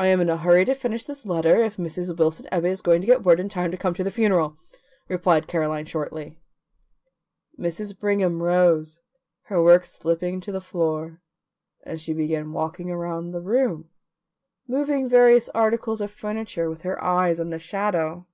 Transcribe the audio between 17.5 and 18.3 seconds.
the shadow.